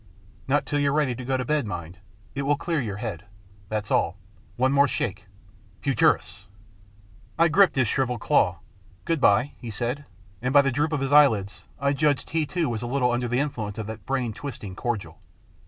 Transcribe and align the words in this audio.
Not 0.47 0.65
till 0.65 0.79
you're 0.79 0.93
ready 0.93 1.13
to 1.13 1.23
go 1.23 1.37
to 1.37 1.45
bed, 1.45 1.67
mind. 1.67 1.99
It 2.33 2.41
will 2.41 2.57
clear 2.57 2.81
your 2.81 2.97
head. 2.97 3.25
That's 3.69 3.91
all. 3.91 4.17
One 4.55 4.71
more 4.71 4.87
shake 4.87 5.27
Futurus!" 5.83 6.47
I 7.43 7.49
gripped 7.49 7.75
his 7.75 7.87
shrivelled 7.87 8.19
claw." 8.19 8.61
Good 9.05 9.21
bye," 9.21 9.51
he 9.57 9.69
said, 9.69 10.05
and 10.41 10.53
by 10.55 10.63
the 10.63 10.71
droop 10.71 10.91
of 10.91 11.01
his 11.01 11.11
eyelids 11.13 11.65
I 11.79 11.93
judged 11.93 12.31
he 12.31 12.47
too 12.47 12.67
was 12.67 12.81
a 12.81 12.87
little 12.87 13.11
under 13.11 13.27
the 13.27 13.39
influence 13.39 13.77
of 13.77 13.85
that 13.85 14.07
brain 14.07 14.33
twisting 14.33 14.75
cordial. 14.75 15.19